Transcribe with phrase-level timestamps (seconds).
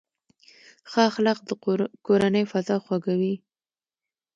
[0.89, 1.49] ښه اخلاق د
[2.07, 3.35] کورنۍ فضا خوږوي.